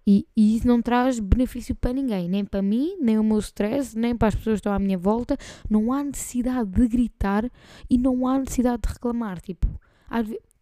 E, 0.08 0.28
e, 0.38 0.56
isso 0.56 0.68
não 0.68 0.82
traz 0.82 1.20
benefício 1.20 1.74
para 1.74 1.92
ninguém, 1.92 2.30
nem 2.30 2.46
para 2.46 2.62
mim, 2.62 2.96
nem 3.02 3.18
o 3.18 3.24
meu 3.24 3.40
stress, 3.40 3.98
nem 3.98 4.16
para 4.16 4.28
as 4.28 4.36
pessoas 4.36 4.56
que 4.56 4.60
estão 4.60 4.74
à 4.74 4.78
minha 4.78 4.98
volta. 4.98 5.36
Não 5.68 5.92
há 5.92 6.04
necessidade 6.04 6.70
de 6.70 6.88
gritar 6.88 7.50
e 7.90 7.98
não 7.98 8.28
há 8.28 8.38
necessidade 8.38 8.84
de 8.84 8.94
reclamar. 8.94 9.42
Tipo, 9.42 9.68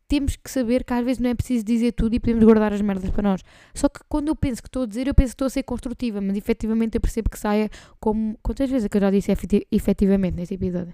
temos 0.08 0.38
que 0.38 0.50
saber 0.50 0.86
que 0.86 0.94
às 0.94 1.04
vezes 1.04 1.20
não 1.20 1.30
é 1.30 1.36
preciso 1.36 1.66
dizer 1.66 1.92
tudo 1.92 2.16
e 2.16 2.22
podemos 2.22 2.46
guardar 2.46 2.72
as 2.72 2.80
merdas 2.80 3.10
para 3.10 3.22
nós. 3.22 3.44
Só 3.74 3.90
que 3.90 4.00
quando 4.08 4.30
eu 4.30 4.36
penso 4.36 4.62
que 4.62 4.70
estou 4.70 4.84
a 4.84 4.86
dizer, 4.86 5.08
eu 5.08 5.14
penso 5.14 5.32
que 5.32 5.36
estou 5.36 5.48
a 5.48 5.50
ser 5.50 5.64
construtiva, 5.64 6.22
mas 6.22 6.38
efetivamente 6.38 6.96
eu 6.96 7.02
percebo 7.02 7.30
que 7.30 7.38
saia 7.38 7.70
como. 8.00 8.38
Quantas 8.42 8.70
vezes 8.70 8.86
é 8.86 8.90
que 8.90 8.96
eu 8.96 9.02
já 9.02 9.12
disse 9.12 9.34
efetivamente 9.70 10.36
neste 10.36 10.54
episódio? 10.54 10.94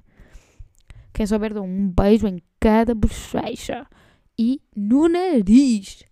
Quem 1.14 1.28
souber, 1.28 1.54
dá 1.54 1.62
um 1.62 1.88
beijo 1.90 2.28
em 2.28 2.42
cada 2.60 2.96
bochecha 2.96 3.86
e 4.40 4.60
no 4.76 5.08
nariz. 5.08 6.04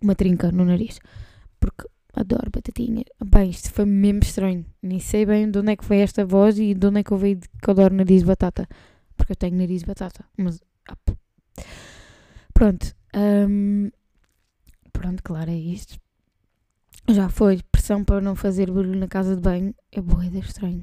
Uma 0.00 0.14
trinca 0.14 0.50
no 0.50 0.64
nariz 0.64 0.98
porque 1.66 1.88
adoro 2.14 2.50
batatinha. 2.50 3.04
Bem, 3.24 3.50
isto 3.50 3.70
foi 3.70 3.84
mesmo 3.84 4.20
estranho. 4.22 4.64
Nem 4.82 4.98
sei 4.98 5.26
bem 5.26 5.50
de 5.50 5.58
onde 5.58 5.72
é 5.72 5.76
que 5.76 5.84
foi 5.84 5.98
esta 5.98 6.24
voz 6.24 6.58
e 6.58 6.74
de 6.74 6.86
onde 6.86 7.00
é 7.00 7.04
que 7.04 7.12
eu 7.12 7.18
veio 7.18 7.38
que 7.38 7.70
adoro 7.70 7.94
nariz 7.94 8.22
batata. 8.22 8.66
Porque 9.16 9.32
eu 9.32 9.36
tenho 9.36 9.56
nariz 9.56 9.82
batata. 9.82 10.24
Mas. 10.36 10.60
Ah, 10.88 10.96
pronto. 12.52 12.94
Um, 13.14 13.90
pronto, 14.92 15.22
claro, 15.22 15.50
é 15.50 15.56
isto. 15.56 15.98
Já 17.08 17.28
foi. 17.28 17.60
Pressão 17.70 18.04
para 18.04 18.20
não 18.20 18.34
fazer 18.34 18.70
barulho 18.70 18.98
na 18.98 19.08
casa 19.08 19.36
de 19.36 19.42
banho. 19.42 19.74
É 19.92 19.98
é 19.98 20.38
estranho. 20.38 20.82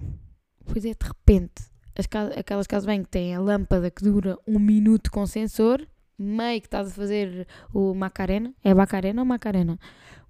Pois 0.66 0.86
é, 0.86 0.90
de 0.90 1.06
repente. 1.06 1.64
As 1.96 2.08
aquelas 2.38 2.66
casas 2.66 2.84
de 2.84 2.88
banho 2.88 3.04
que 3.04 3.10
têm 3.10 3.36
a 3.36 3.40
lâmpada 3.40 3.92
que 3.92 4.04
dura 4.04 4.38
um 4.48 4.60
minuto 4.60 5.12
com 5.12 5.26
sensor. 5.28 5.86
Meio 6.18 6.62
que 6.62 6.68
estás 6.68 6.88
a 6.88 6.92
fazer 6.92 7.48
o 7.74 7.94
Macarena. 7.94 8.54
É 8.64 8.74
Macarena 8.74 9.22
ou 9.22 9.26
Macarena? 9.26 9.80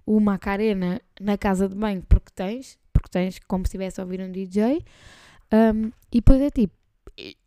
O 0.06 0.20
Macarena 0.20 1.00
na 1.20 1.38
casa 1.38 1.68
de 1.68 1.74
banho 1.74 2.02
porque 2.08 2.30
tens, 2.34 2.78
porque 2.92 3.08
tens 3.08 3.38
como 3.46 3.64
se 3.64 3.68
estivesse 3.68 4.00
a 4.00 4.04
ouvir 4.04 4.20
um 4.20 4.30
DJ. 4.30 4.84
Um, 5.52 5.90
e 6.10 6.16
depois 6.18 6.40
é 6.40 6.50
tipo, 6.50 6.74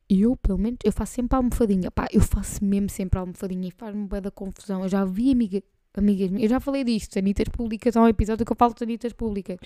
eu 0.09 0.35
pelo 0.37 0.57
menos, 0.57 0.79
eu 0.83 0.91
faço 0.91 1.13
sempre 1.13 1.35
a 1.35 1.39
almofadinha. 1.39 1.91
Pá, 1.91 2.07
eu 2.11 2.21
faço 2.21 2.63
mesmo 2.63 2.89
sempre 2.89 3.19
a 3.19 3.21
almofadinha 3.21 3.67
e 3.67 3.71
faz-me 3.71 4.07
bem 4.07 4.21
da 4.21 4.31
confusão. 4.31 4.83
Eu 4.83 4.89
já 4.89 5.03
vi 5.03 5.31
amiga, 5.31 5.61
amigas 5.93 6.29
minhas, 6.29 6.43
eu 6.43 6.49
já 6.49 6.59
falei 6.59 6.83
disto, 6.83 7.13
sanitas 7.13 7.47
públicas, 7.49 7.95
há 7.95 8.01
um 8.01 8.07
episódio 8.07 8.45
que 8.45 8.51
eu 8.51 8.57
falo 8.57 8.73
de 8.73 8.79
sanitas 8.79 9.13
públicas. 9.13 9.57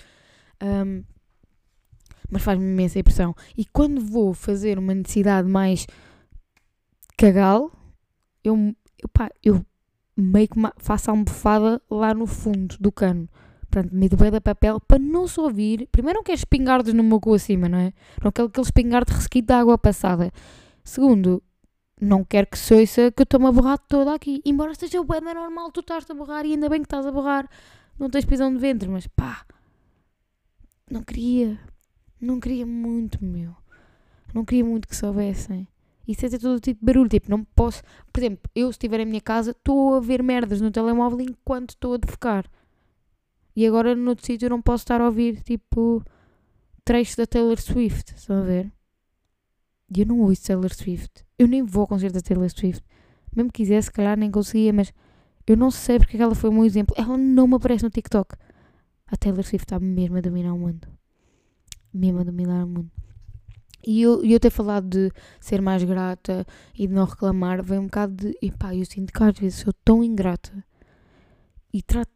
Um, 0.62 1.04
mas 2.30 2.42
faz-me 2.42 2.64
imensa 2.64 2.98
impressão. 2.98 3.34
E 3.56 3.64
quando 3.66 4.00
vou 4.00 4.32
fazer 4.32 4.78
uma 4.78 4.94
necessidade 4.94 5.48
mais 5.48 5.86
cagal, 7.16 7.70
eu, 8.42 8.74
eu, 8.98 9.08
pá, 9.12 9.30
eu 9.44 9.64
meio 10.22 10.48
que 10.48 10.58
faço 10.78 11.10
a 11.10 11.12
almofada 11.12 11.80
lá 11.90 12.14
no 12.14 12.26
fundo 12.26 12.76
do 12.78 12.90
cano. 12.90 13.28
Portanto, 13.70 13.92
meio 13.94 14.10
da 14.30 14.40
papel 14.40 14.78
para 14.80 14.98
não 14.98 15.26
se 15.26 15.40
ouvir. 15.40 15.88
Primeiro, 15.90 16.18
não 16.18 16.24
quero 16.24 16.36
espingardos 16.36 16.92
no 16.92 17.02
meu 17.02 17.18
cu 17.18 17.34
acima, 17.34 17.68
não 17.68 17.78
é? 17.78 17.92
Não 18.22 18.30
quero 18.30 18.48
aquele 18.48 18.66
espingardo 18.66 19.12
resquito 19.12 19.46
de 19.46 19.54
água 19.54 19.78
passada. 19.78 20.30
Segundo, 20.84 21.42
não 21.98 22.22
quero 22.22 22.48
que 22.48 22.58
se 22.58 22.74
ouça 22.74 23.10
que 23.10 23.22
eu 23.22 23.24
estou-me 23.24 23.46
a 23.46 23.52
borrar 23.52 23.78
toda 23.78 24.14
aqui. 24.14 24.42
Embora 24.44 24.72
esteja 24.72 25.02
bem 25.02 25.20
normal, 25.20 25.70
tu 25.72 25.80
estás 25.80 26.08
a 26.10 26.14
borrar 26.14 26.44
e 26.44 26.52
ainda 26.52 26.68
bem 26.68 26.80
que 26.80 26.86
estás 26.86 27.06
a 27.06 27.12
borrar. 27.12 27.48
Não 27.98 28.10
tens 28.10 28.24
pisão 28.24 28.52
de 28.52 28.58
ventre, 28.58 28.88
mas 28.88 29.06
pá. 29.06 29.46
Não 30.90 31.02
queria. 31.02 31.58
Não 32.20 32.38
queria 32.38 32.66
muito, 32.66 33.24
meu. 33.24 33.56
Não 34.34 34.44
queria 34.44 34.64
muito 34.64 34.86
que 34.86 34.94
soubessem. 34.94 35.66
Isso 36.06 36.26
é 36.26 36.28
ter 36.28 36.38
todo 36.38 36.60
tipo 36.60 36.80
de 36.80 36.86
barulho. 36.86 37.08
Tipo, 37.08 37.30
não 37.30 37.44
posso. 37.44 37.82
Por 38.12 38.20
exemplo, 38.20 38.50
eu 38.54 38.66
se 38.68 38.72
estiver 38.72 39.00
em 39.00 39.06
minha 39.06 39.20
casa, 39.20 39.52
estou 39.52 39.94
a 39.94 40.00
ver 40.00 40.22
merdas 40.22 40.60
no 40.60 40.70
telemóvel 40.70 41.20
enquanto 41.20 41.70
estou 41.70 41.94
a 41.94 41.96
defecar. 41.96 42.44
E 43.54 43.66
agora 43.66 43.94
no 43.94 44.10
outro 44.10 44.24
sítio 44.24 44.46
eu 44.46 44.50
não 44.50 44.62
posso 44.62 44.82
estar 44.82 45.00
a 45.00 45.06
ouvir 45.06 45.42
tipo 45.42 46.02
trechos 46.84 47.16
da 47.16 47.26
Taylor 47.26 47.60
Swift. 47.60 48.14
Estão 48.14 48.38
a 48.38 48.42
ver? 48.42 48.72
E 49.94 50.00
eu 50.00 50.06
não 50.06 50.20
ouço 50.20 50.44
Taylor 50.44 50.74
Swift. 50.74 51.24
Eu 51.38 51.46
nem 51.46 51.62
vou 51.62 51.82
ao 51.82 51.86
concerto 51.86 52.14
da 52.14 52.22
Taylor 52.22 52.48
Swift. 52.50 52.82
Mesmo 53.34 53.52
quisesse, 53.52 53.86
se 53.86 53.92
calhar 53.92 54.16
nem 54.18 54.30
conseguia, 54.30 54.72
mas 54.72 54.92
eu 55.46 55.56
não 55.56 55.70
sei 55.70 55.98
porque 55.98 56.16
ela 56.16 56.34
foi 56.34 56.50
um 56.50 56.64
exemplo. 56.64 56.94
Ela 56.98 57.16
não 57.16 57.46
me 57.46 57.56
aparece 57.56 57.84
no 57.84 57.90
TikTok. 57.90 58.36
A 59.06 59.16
Taylor 59.16 59.44
Swift 59.44 59.66
está 59.66 59.78
mesmo 59.78 60.16
a 60.16 60.20
dominar 60.20 60.54
o 60.54 60.58
mundo. 60.58 60.88
Mesmo 61.92 62.20
a 62.20 62.24
dominar 62.24 62.64
o 62.64 62.68
mundo. 62.68 62.90
E 63.84 64.02
eu, 64.02 64.24
eu 64.24 64.38
ter 64.38 64.50
falado 64.50 64.88
de 64.88 65.12
ser 65.40 65.60
mais 65.60 65.82
grata 65.82 66.46
e 66.74 66.86
de 66.86 66.92
não 66.94 67.04
reclamar, 67.04 67.62
vem 67.62 67.78
um 67.80 67.84
bocado 67.84 68.14
de. 68.14 68.38
Epá, 68.40 68.74
eu 68.74 68.84
sinto 68.84 69.12
que 69.12 69.22
às 69.22 69.36
vezes 69.38 69.60
sou 69.60 69.72
tão 69.84 70.04
ingrata 70.04 70.64
e 71.72 71.82
trato 71.82 72.10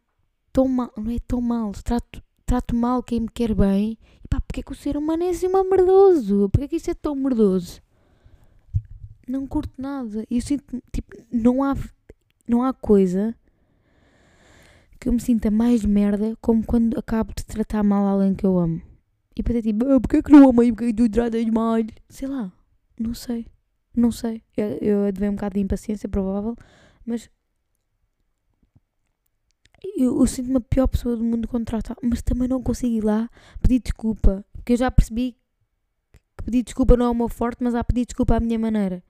tão 0.53 0.67
mal, 0.67 0.91
não 0.95 1.11
é 1.11 1.17
tão 1.27 1.41
mal, 1.41 1.71
trato, 1.83 2.23
trato 2.45 2.75
mal 2.75 3.03
quem 3.03 3.21
me 3.21 3.29
quer 3.29 3.53
bem. 3.53 3.97
Epá, 4.23 4.39
porque 4.41 4.61
é 4.61 4.63
que 4.63 4.71
o 4.71 4.75
ser 4.75 4.95
humano 4.97 5.23
é 5.23 5.29
assim 5.29 5.47
uma 5.47 5.63
merdoso? 5.63 6.49
Porque 6.49 6.65
é 6.65 6.67
que 6.67 6.75
isso 6.77 6.91
é 6.91 6.93
tão 6.93 7.15
merdoso? 7.15 7.81
Não 9.27 9.45
curto 9.45 9.73
nada. 9.77 10.25
Eu 10.31 10.41
sinto, 10.41 10.81
tipo, 10.91 11.15
não 11.31 11.63
há, 11.63 11.75
não 12.47 12.63
há 12.63 12.73
coisa 12.73 13.35
que 14.99 15.09
eu 15.09 15.13
me 15.13 15.19
sinta 15.19 15.51
mais 15.51 15.85
merda 15.85 16.35
como 16.41 16.65
quando 16.65 16.97
acabo 16.97 17.33
de 17.35 17.45
tratar 17.45 17.83
mal 17.83 18.07
alguém 18.07 18.33
que 18.33 18.45
eu 18.45 18.57
amo. 18.57 18.81
E 19.37 19.43
depois 19.43 19.59
é 19.59 19.61
tipo, 19.61 19.85
ah, 19.85 20.01
porquê 20.01 20.23
que 20.23 20.31
não 20.31 20.49
amei? 20.49 20.71
Porquê 20.71 20.87
que 20.87 20.93
tu 20.93 21.09
tratas 21.09 21.45
mal? 21.45 21.77
Sei 22.09 22.27
lá, 22.27 22.51
não 22.99 23.13
sei. 23.13 23.45
Não 23.95 24.11
sei. 24.11 24.41
Eu, 24.55 25.05
eu 25.05 25.29
um 25.29 25.35
bocado 25.35 25.53
de 25.53 25.59
impaciência, 25.59 26.09
provável, 26.09 26.55
mas 27.05 27.29
eu, 29.95 30.19
eu 30.19 30.25
sinto-me 30.25 30.57
a 30.57 30.61
pior 30.61 30.87
pessoa 30.87 31.15
do 31.15 31.23
mundo 31.23 31.47
quando 31.47 31.65
trata, 31.65 31.95
mas 32.01 32.23
também 32.23 32.47
não 32.47 32.63
consigo 32.63 32.95
ir 32.95 33.03
lá 33.03 33.29
pedir 33.61 33.79
desculpa. 33.79 34.43
Porque 34.53 34.73
eu 34.73 34.77
já 34.77 34.89
percebi 34.89 35.33
que 36.37 36.43
pedir 36.43 36.63
desculpa 36.63 36.97
não 36.97 37.05
é 37.05 37.09
o 37.09 37.15
meu 37.15 37.29
forte, 37.29 37.63
mas 37.63 37.75
há 37.75 37.83
pedir 37.83 38.07
desculpa 38.07 38.37
à 38.37 38.39
minha 38.39 38.57
maneira. 38.57 39.03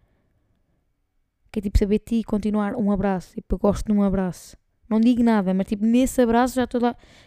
Que 1.53 1.60
é 1.60 1.62
tipo 1.62 1.77
saber 1.77 2.00
ti 2.00 2.15
e 2.15 2.24
continuar 2.25 2.75
um 2.75 2.91
abraço. 2.91 3.34
Tipo, 3.34 3.55
eu 3.55 3.60
gosto 3.60 3.86
de 3.86 3.93
um 3.93 4.03
abraço. 4.03 4.57
Não 4.89 5.00
digo 5.00 5.24
nada, 5.24 5.53
mas 5.53 5.67
tipo, 5.67 5.86
nesse 5.86 6.22
abraço 6.22 6.55
já, 6.55 6.67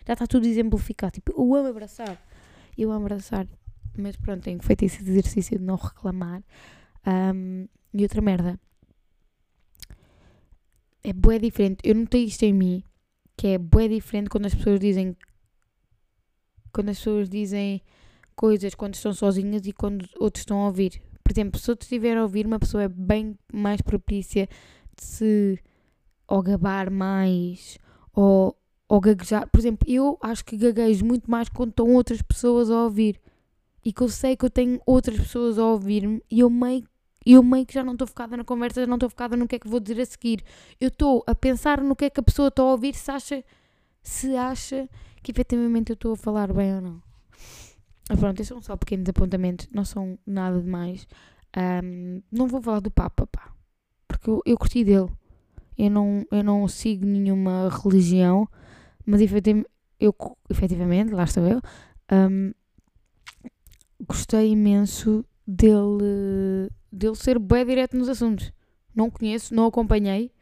já 0.07 0.12
está 0.12 0.26
tudo 0.26 0.47
exemplificado. 0.47 1.12
Tipo, 1.12 1.33
eu 1.33 1.54
amo 1.54 1.69
abraçar 1.69 2.30
eu 2.83 2.93
amo 2.93 3.07
abraçar. 3.07 3.47
Mas 3.97 4.17
pronto, 4.17 4.43
tenho 4.43 4.63
feito 4.63 4.85
esse 4.85 5.03
exercício 5.03 5.59
de 5.59 5.65
não 5.65 5.77
reclamar. 5.77 6.43
Um, 7.07 7.67
e 7.93 8.03
outra 8.03 8.21
merda. 8.21 8.59
É 11.03 11.13
bué 11.13 11.39
diferente. 11.39 11.81
Eu 11.83 11.95
não 11.95 12.07
tenho 12.07 12.27
isto 12.27 12.43
em 12.45 12.53
mim. 12.53 12.85
Que 13.37 13.49
é 13.49 13.59
bué 13.59 13.89
diferente 13.89 14.29
quando 14.29 14.47
as 14.47 14.55
pessoas 14.55 14.81
dizem. 14.81 15.17
Quando 16.73 16.91
as 16.91 16.99
pessoas 16.99 17.29
dizem 17.29 17.83
coisas 18.41 18.75
quando 18.75 18.95
estão 18.95 19.13
sozinhas 19.13 19.67
e 19.67 19.73
quando 19.73 20.09
outros 20.19 20.41
estão 20.41 20.63
a 20.63 20.67
ouvir. 20.67 21.03
Por 21.23 21.31
exemplo, 21.31 21.61
se 21.61 21.71
outros 21.71 21.87
estiver 21.87 22.17
a 22.17 22.23
ouvir, 22.23 22.47
uma 22.47 22.59
pessoa 22.59 22.85
é 22.85 22.89
bem 22.89 23.39
mais 23.53 23.83
propícia 23.83 24.49
de 24.97 25.05
se 25.05 25.59
ou 26.27 26.43
gabar 26.43 26.91
mais 26.91 27.77
ou 28.15 28.57
ou 28.90 29.00
gaguejar. 29.00 29.49
Por 29.49 29.61
exemplo, 29.61 29.88
eu 29.88 30.18
acho 30.20 30.44
que 30.44 30.56
gaguejo 30.56 31.04
muito 31.06 31.30
mais 31.30 31.49
quando 31.49 31.70
estão 31.70 31.94
outras 31.94 32.20
pessoas 32.20 32.68
a 32.73 32.82
ouvir. 32.82 33.20
E 33.85 33.92
que 33.92 34.02
eu 34.02 34.09
sei 34.09 34.37
que 34.37 34.44
eu 34.44 34.50
tenho 34.50 34.80
outras 34.85 35.16
pessoas 35.16 35.61
a 35.61 35.64
ouvir-me 35.64 36.20
e 36.28 36.40
eu 36.40 36.50
meio, 36.50 36.85
eu 37.25 37.40
meio 37.40 37.64
que 37.64 37.73
já 37.73 37.85
não 37.85 37.92
estou 37.92 38.09
focada 38.09 38.37
na 38.37 38.42
conversa, 38.42 38.80
já 38.80 38.87
não 38.88 38.97
estou 38.97 39.09
focada 39.09 39.37
no 39.37 39.47
que 39.47 39.54
é 39.54 39.59
que 39.61 39.68
vou 39.68 39.78
dizer 39.78 40.00
a 40.00 40.04
seguir. 40.04 40.42
Eu 40.80 40.88
estou 40.88 41.23
a 41.25 41.35
pensar 41.37 41.80
no 41.80 41.94
que 41.94 42.06
é 42.06 42.11
que 42.11 42.18
a 42.18 42.23
pessoa 42.23 42.49
está 42.49 42.62
a 42.62 42.66
ouvir, 42.66 42.94
se 42.94 43.11
acha, 43.12 43.44
se 44.02 44.37
acha 44.37 44.88
que 45.23 45.30
efetivamente 45.30 45.90
eu 45.90 45.94
estou 45.94 46.14
a 46.14 46.16
falar 46.16 46.52
bem 46.52 46.75
ou 46.75 46.80
não. 46.80 47.02
Mas 48.09 48.18
pronto, 48.18 48.40
estes 48.40 48.49
são 48.49 48.61
só 48.61 48.76
pequenos 48.76 49.09
apontamentos, 49.09 49.68
não 49.73 49.85
são 49.85 50.18
nada 50.26 50.61
demais. 50.61 51.06
Um, 51.56 52.23
não 52.30 52.49
vou 52.49 52.61
falar 52.61 52.80
do 52.80 52.90
Papa, 52.90 53.25
pá, 53.28 53.52
porque 54.09 54.28
eu, 54.28 54.42
eu 54.44 54.59
curti 54.59 54.82
dele. 54.82 55.09
Eu 55.78 55.90
não, 55.90 56.26
eu 56.30 56.42
não 56.42 56.66
sigo 56.66 57.06
nenhuma 57.06 57.70
religião, 57.70 58.49
mas 59.07 59.21
efetivamente, 59.21 59.69
eu, 59.99 60.14
efetivamente 60.49 61.12
lá 61.12 61.25
estou 61.25 61.47
eu, 61.47 61.61
um, 62.12 62.52
gostei 64.07 64.52
imenso 64.52 65.25
dele, 65.47 66.71
dele 66.90 67.16
ser 67.16 67.38
bem 67.38 67.64
direto 67.64 67.97
nos 67.97 68.09
assuntos. 68.09 68.52
Não 68.95 69.11
conheço, 69.11 69.54
não 69.54 69.66
acompanhei, 69.66 70.33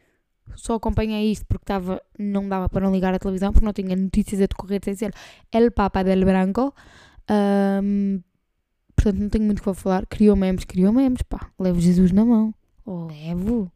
só 0.55 0.75
acompanhei 0.75 1.31
isto 1.31 1.45
porque 1.45 1.63
estava, 1.63 2.01
não 2.17 2.47
dava 2.47 2.69
para 2.69 2.85
não 2.85 2.93
ligar 2.93 3.13
a 3.13 3.19
televisão, 3.19 3.51
porque 3.51 3.65
não 3.65 3.73
tinha 3.73 3.95
notícias 3.95 4.41
a 4.41 4.45
decorrer 4.45 4.81
sem 4.83 4.95
ser 4.95 5.13
El 5.51 5.71
Papa 5.71 6.03
del 6.03 6.25
Branco. 6.25 6.73
Ahm, 7.27 8.21
portanto, 8.95 9.19
não 9.19 9.29
tenho 9.29 9.45
muito 9.45 9.59
o 9.59 9.73
que 9.73 9.81
falar. 9.81 10.05
Criou 10.07 10.35
memes, 10.35 10.65
criou 10.65 10.91
memes, 10.91 11.21
pá. 11.21 11.51
Levo 11.59 11.79
Jesus 11.79 12.11
na 12.11 12.25
mão. 12.25 12.53
Levo. 12.85 13.71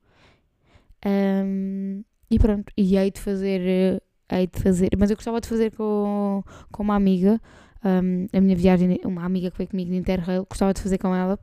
Ahm, 1.06 2.04
e 2.30 2.40
pronto, 2.40 2.72
e 2.76 2.98
hei 2.98 3.12
de 3.12 3.20
fazer, 3.20 3.62
eh, 3.62 4.02
hei 4.38 4.48
de 4.48 4.60
fazer, 4.60 4.90
mas 4.98 5.10
eu 5.10 5.16
gostava 5.16 5.40
de 5.40 5.48
fazer 5.48 5.72
com, 5.72 6.44
com 6.72 6.84
uma 6.84 6.96
amiga, 6.96 7.42
ahm, 7.84 8.28
a 8.34 8.42
minha 8.42 8.56
viagem, 8.56 9.00
uma 9.06 9.24
amiga 9.24 9.52
que 9.52 9.58
veio 9.58 9.70
comigo 9.70 9.92
de 9.92 9.98
Interrail, 9.98 10.46
gostava 10.50 10.74
de 10.74 10.82
fazer 10.82 10.98
com 10.98 11.14
ela, 11.14 11.40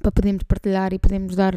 para 0.00 0.12
podermos 0.12 0.42
partilhar 0.44 0.92
e 0.92 0.98
podermos 0.98 1.34
dar, 1.34 1.54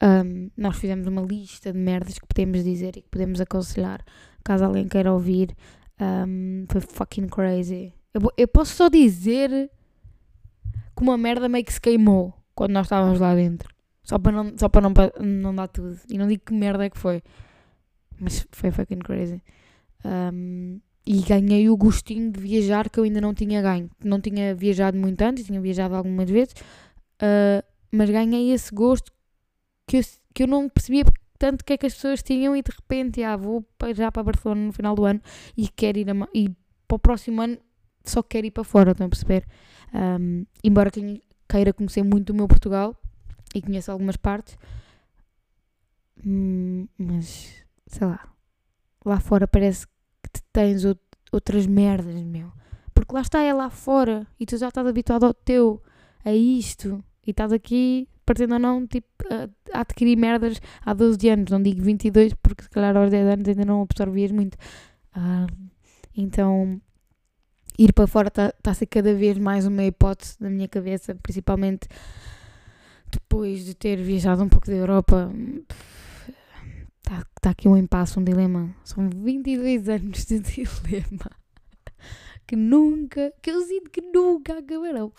ahm, 0.00 0.48
nós 0.56 0.76
fizemos 0.76 1.06
uma 1.06 1.22
lista 1.22 1.72
de 1.72 1.78
merdas 1.78 2.18
que 2.18 2.26
podemos 2.26 2.64
dizer 2.64 2.96
e 2.96 3.02
que 3.02 3.08
podemos 3.10 3.40
aconselhar, 3.40 4.04
caso 4.42 4.64
alguém 4.64 4.88
queira 4.88 5.12
ouvir, 5.12 5.54
Ahm, 5.98 6.66
foi 6.68 6.80
fucking 6.80 7.28
crazy. 7.28 7.92
Eu, 8.12 8.20
eu 8.36 8.48
posso 8.48 8.74
só 8.74 8.88
dizer 8.88 9.70
que 10.96 11.02
uma 11.02 11.16
merda 11.16 11.48
meio 11.48 11.64
que 11.64 11.72
se 11.72 11.80
queimou 11.80 12.34
quando 12.54 12.72
nós 12.72 12.86
estávamos 12.86 13.20
lá 13.20 13.34
dentro. 13.34 13.72
Só 14.02 14.18
para 14.18 14.32
não, 14.32 14.58
só 14.58 14.68
para 14.68 14.82
não, 14.82 14.92
não 15.20 15.54
dar 15.54 15.68
tudo. 15.68 15.98
E 16.08 16.18
não 16.18 16.26
digo 16.26 16.42
que 16.44 16.52
merda 16.52 16.84
é 16.84 16.90
que 16.90 16.98
foi. 16.98 17.22
Mas 18.24 18.46
foi 18.50 18.70
fucking 18.70 18.98
crazy. 18.98 19.42
Um, 20.04 20.80
e 21.06 21.20
ganhei 21.20 21.68
o 21.68 21.76
gostinho 21.76 22.32
de 22.32 22.40
viajar 22.40 22.88
que 22.88 22.98
eu 22.98 23.04
ainda 23.04 23.20
não 23.20 23.34
tinha 23.34 23.60
ganho. 23.60 23.90
Não 24.02 24.20
tinha 24.20 24.54
viajado 24.54 24.96
muito 24.96 25.20
antes, 25.22 25.44
tinha 25.44 25.60
viajado 25.60 25.94
algumas 25.94 26.28
vezes. 26.30 26.54
uh, 27.22 27.62
mas 27.92 28.10
ganhei 28.10 28.52
esse 28.52 28.74
gosto 28.74 29.12
que 29.86 29.98
eu, 29.98 30.02
que 30.34 30.42
eu 30.42 30.46
não 30.48 30.68
percebia 30.68 31.04
tanto 31.38 31.64
que 31.64 31.74
é 31.74 31.76
que 31.76 31.86
as 31.86 31.94
pessoas 31.94 32.22
tinham. 32.22 32.56
E 32.56 32.62
de 32.62 32.70
repente, 32.70 33.22
ah, 33.22 33.36
vou 33.36 33.64
já 33.94 34.10
para 34.10 34.22
Barcelona 34.22 34.62
no 34.62 34.72
final 34.72 34.94
do 34.94 35.04
ano 35.04 35.20
e 35.56 35.68
quero 35.68 35.98
ir 35.98 36.10
a, 36.10 36.28
e 36.34 36.48
para 36.88 36.96
o 36.96 36.98
próximo 36.98 37.42
ano 37.42 37.58
só 38.04 38.22
quero 38.22 38.46
ir 38.46 38.50
para 38.50 38.64
fora. 38.64 38.92
Estão 38.92 39.06
a 39.06 39.10
perceber? 39.10 39.46
Um, 39.94 40.46
embora 40.62 40.90
quem 40.90 41.20
queira 41.48 41.72
conhecer 41.72 42.02
muito 42.02 42.30
o 42.30 42.34
meu 42.34 42.48
Portugal 42.48 42.96
e 43.54 43.62
conheça 43.62 43.92
algumas 43.92 44.16
partes, 44.16 44.58
hum, 46.26 46.88
mas 46.98 47.63
sei 47.94 48.06
lá, 48.08 48.28
lá 49.04 49.20
fora 49.20 49.46
parece 49.46 49.86
que 49.86 50.40
tens 50.52 50.84
out- 50.84 51.00
outras 51.32 51.66
merdas, 51.66 52.20
meu. 52.22 52.52
Porque 52.92 53.14
lá 53.14 53.20
está, 53.20 53.40
é 53.42 53.52
lá 53.52 53.70
fora 53.70 54.26
e 54.38 54.44
tu 54.46 54.56
já 54.56 54.68
estás 54.68 54.86
habituado 54.86 55.24
ao 55.24 55.34
teu, 55.34 55.80
a 56.24 56.32
isto, 56.32 57.02
e 57.26 57.30
estás 57.30 57.52
aqui, 57.52 58.08
partindo 58.26 58.54
ou 58.54 58.58
não, 58.58 58.84
tipo, 58.86 59.06
a, 59.30 59.78
a 59.78 59.80
adquirir 59.82 60.16
merdas 60.16 60.60
há 60.84 60.92
12 60.92 61.28
anos, 61.28 61.50
não 61.50 61.62
digo 61.62 61.82
22, 61.82 62.34
porque 62.34 62.64
se 62.64 62.70
calhar 62.70 62.96
aos 62.96 63.10
10 63.10 63.26
anos 63.26 63.48
ainda 63.48 63.64
não 63.64 63.82
absorvias 63.82 64.32
muito. 64.32 64.56
Ah, 65.14 65.46
então, 66.16 66.80
ir 67.78 67.92
para 67.92 68.06
fora 68.08 68.28
está 68.28 68.50
tá 68.62 68.70
a 68.72 68.74
ser 68.74 68.86
cada 68.86 69.14
vez 69.14 69.38
mais 69.38 69.66
uma 69.66 69.84
hipótese 69.84 70.36
na 70.40 70.50
minha 70.50 70.68
cabeça, 70.68 71.14
principalmente 71.22 71.88
depois 73.10 73.64
de 73.64 73.74
ter 73.74 73.96
viajado 74.02 74.42
um 74.42 74.48
pouco 74.48 74.66
da 74.66 74.74
Europa. 74.74 75.30
Está 77.06 77.26
tá 77.40 77.50
aqui 77.50 77.68
um 77.68 77.76
impasse, 77.76 78.18
um 78.18 78.24
dilema. 78.24 78.74
São 78.82 79.08
22 79.10 79.88
anos 79.88 80.24
de 80.24 80.40
dilema 80.40 81.30
que 82.46 82.56
nunca, 82.56 83.32
que 83.42 83.50
eu 83.50 83.60
sinto 83.62 83.90
que 83.90 84.00
nunca 84.00 84.58
acabarão. 84.58 85.12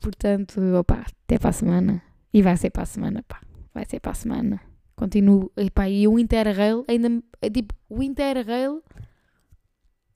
Portanto, 0.00 0.60
opa, 0.74 1.04
até 1.06 1.38
para 1.38 1.50
a 1.50 1.52
semana. 1.52 2.02
E 2.32 2.42
vai 2.42 2.56
ser 2.56 2.70
para 2.70 2.82
a 2.82 2.86
semana, 2.86 3.24
pá. 3.26 3.40
Vai 3.74 3.84
ser 3.84 4.00
para 4.00 4.12
a 4.12 4.14
semana. 4.14 4.60
Continuo. 4.96 5.50
E, 5.56 5.70
pá, 5.70 5.88
e 5.88 6.06
o 6.06 6.18
Interrail 6.18 6.84
ainda. 6.88 7.22
é 7.40 7.50
Tipo, 7.50 7.74
o 7.88 8.02
Interrail 8.02 8.82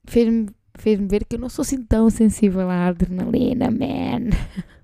fez-me 0.05 0.47
fez 0.77 0.99
ver 0.99 1.25
que 1.25 1.35
eu 1.35 1.39
não 1.39 1.49
sou 1.49 1.63
assim 1.63 1.83
tão 1.83 2.07
sensível 2.09 2.69
à 2.69 2.87
adrenalina, 2.87 3.71
man. 3.71 4.29